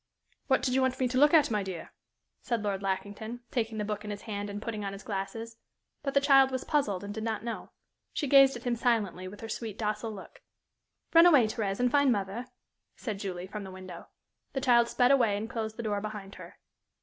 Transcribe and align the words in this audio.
"What 0.47 0.63
did 0.63 0.73
you 0.73 0.81
want 0.81 0.99
me 0.99 1.07
to 1.09 1.17
look 1.19 1.31
at, 1.31 1.51
my 1.51 1.61
dear?" 1.61 1.93
said 2.41 2.63
Lord 2.63 2.81
Lackington, 2.81 3.41
taking 3.51 3.77
the 3.77 3.85
book 3.85 4.03
in 4.03 4.09
his 4.09 4.23
hand 4.23 4.49
and 4.49 4.59
putting 4.59 4.83
on 4.83 4.93
his 4.93 5.03
glasses. 5.03 5.57
But 6.01 6.15
the 6.15 6.19
child 6.19 6.49
was 6.49 6.63
puzzled 6.63 7.03
and 7.03 7.13
did 7.13 7.23
not 7.23 7.43
know. 7.43 7.69
She 8.11 8.25
gazed 8.25 8.55
at 8.57 8.63
him 8.63 8.75
silently 8.75 9.27
with 9.27 9.41
her 9.41 9.47
sweet, 9.49 9.77
docile 9.77 10.11
look. 10.11 10.41
"Run 11.13 11.27
away, 11.27 11.45
Thérèse, 11.45 11.79
and 11.79 11.91
find 11.91 12.11
mother," 12.11 12.47
said 12.95 13.19
Julie, 13.19 13.45
from 13.45 13.63
the 13.63 13.69
window. 13.69 14.07
The 14.53 14.61
child 14.61 14.87
sped 14.87 15.11
away 15.11 15.37
and 15.37 15.47
closed 15.47 15.77
the 15.77 15.83
door 15.83 16.01
behind 16.01 16.33
her. 16.41 16.57